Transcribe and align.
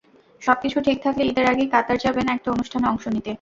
সবকিছু 0.41 0.77
ঠিক 0.81 0.97
থাকলে 1.03 1.23
ঈদের 1.23 1.45
আগেই 1.45 1.69
কাতার 1.69 1.97
যাবেন 1.97 2.25
একটা 2.27 2.49
অনুষ্ঠানে 2.51 2.85
অংশ 2.87 3.03
নিতে। 3.07 3.29